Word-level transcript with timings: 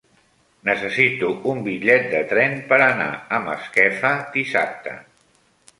Necessito 0.69 1.29
un 1.51 1.61
bitllet 1.67 2.09
de 2.15 2.23
tren 2.33 2.57
per 2.73 2.81
anar 2.87 3.11
a 3.39 3.43
Masquefa 3.47 4.17
dissabte. 4.39 4.99